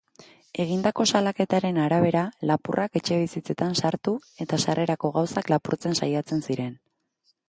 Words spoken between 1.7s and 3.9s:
arabera, lapurrak etxebizitzetan